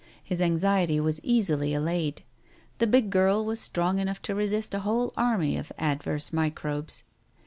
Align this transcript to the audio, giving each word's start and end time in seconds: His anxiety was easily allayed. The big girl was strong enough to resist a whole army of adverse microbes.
His 0.23 0.41
anxiety 0.41 0.99
was 0.99 1.19
easily 1.23 1.75
allayed. 1.75 2.23
The 2.79 2.87
big 2.87 3.11
girl 3.11 3.45
was 3.45 3.59
strong 3.59 3.99
enough 3.99 4.19
to 4.23 4.33
resist 4.33 4.73
a 4.73 4.79
whole 4.79 5.13
army 5.15 5.55
of 5.57 5.71
adverse 5.77 6.33
microbes. 6.33 7.03